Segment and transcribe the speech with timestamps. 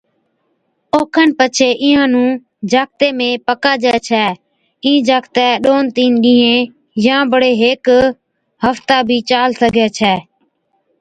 [0.93, 2.29] او کن پڇي اِينهان نُون
[2.71, 4.25] جاکتي ۾ پڪاجَي ڇَي،
[4.85, 6.61] اِين جاکتَي ڏون تِين ڏِينهين
[7.05, 7.85] يان بڙي هيڪ
[8.61, 10.13] ففتا بِي چال سِگھَي ڇَي۔